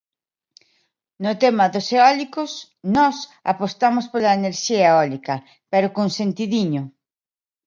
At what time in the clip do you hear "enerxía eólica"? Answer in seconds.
4.39-5.35